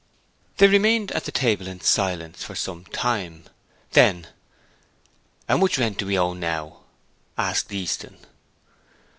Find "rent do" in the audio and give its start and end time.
5.77-6.07